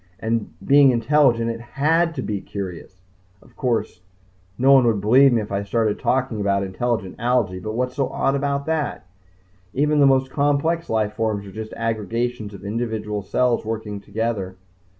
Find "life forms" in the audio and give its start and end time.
10.89-11.45